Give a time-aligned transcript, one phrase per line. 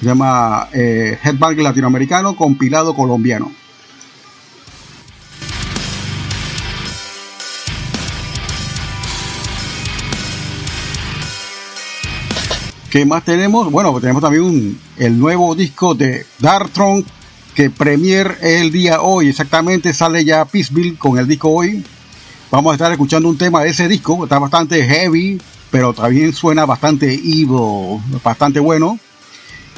[0.00, 3.52] Se llama eh, Headbang Latinoamericano, compilado colombiano.
[12.96, 13.70] ¿Qué más tenemos?
[13.70, 17.04] Bueno, pues tenemos también el nuevo disco de Darktron
[17.54, 21.84] que premier el día hoy, exactamente sale ya Peaceville con el disco hoy.
[22.50, 25.38] Vamos a estar escuchando un tema de ese disco, está bastante heavy,
[25.70, 28.98] pero también suena bastante evil, bastante bueno.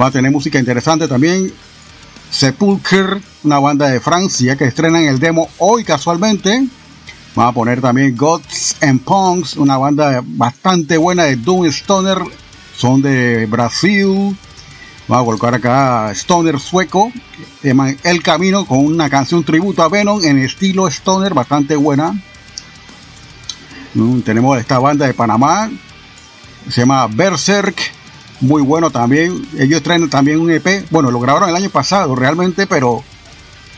[0.00, 1.52] Va a tener música interesante también.
[2.30, 6.68] Sepulcher, una banda de Francia que estrenan el demo hoy casualmente.
[7.34, 12.18] Vamos a poner también Gods and Punks, una banda bastante buena de Doom Stoner,
[12.78, 14.36] son de Brasil.
[15.08, 17.10] Vamos a colocar acá Stoner sueco,
[17.62, 22.12] El Camino, con una canción tributo a Venom en estilo Stoner, bastante buena.
[23.94, 25.70] Mm, tenemos esta banda de Panamá,
[26.68, 27.76] se llama Berserk,
[28.40, 29.44] muy bueno también.
[29.58, 33.02] Ellos traen también un EP, bueno, lo grabaron el año pasado realmente, pero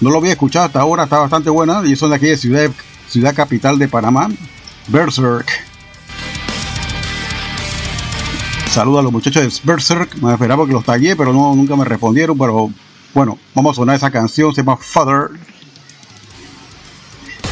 [0.00, 1.82] no lo había escuchado hasta ahora, está bastante buena.
[1.86, 2.70] Y son de aquí de Ciudad,
[3.08, 4.28] ciudad Capital de Panamá,
[4.88, 5.71] Berserk.
[8.72, 10.14] Saludos a los muchachos de Berserk.
[10.22, 12.38] Me esperaba que los tagué, pero no, nunca me respondieron.
[12.38, 12.70] Pero
[13.12, 14.54] bueno, vamos a sonar esa canción.
[14.54, 15.28] Se llama Father.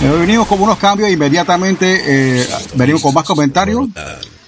[0.00, 2.00] Eh, venimos con unos cambios inmediatamente.
[2.06, 3.88] eh, venimos con más comentarios.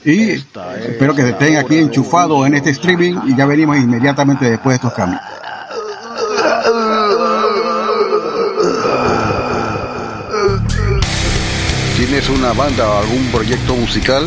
[0.03, 3.17] Y espero que estén aquí enchufados en este streaming.
[3.27, 5.21] Y ya venimos inmediatamente después de estos cambios.
[11.99, 14.27] ¿Tienes una banda o algún proyecto musical?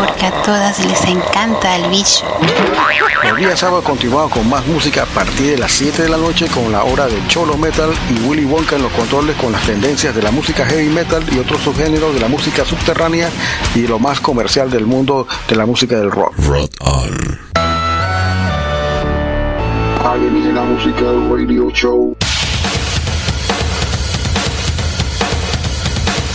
[0.00, 2.24] Porque a todas les encanta el bicho.
[3.22, 6.46] Los días sábados continuamos con más música a partir de las 7 de la noche
[6.48, 10.14] con la hora del Cholo Metal y Willy Wonka en los controles con las tendencias
[10.14, 13.28] de la música heavy metal y otros subgéneros de la música subterránea
[13.74, 16.34] y lo más comercial del mundo de la música del rock.
[16.38, 17.40] Rock on.
[20.54, 22.16] la música del radio show.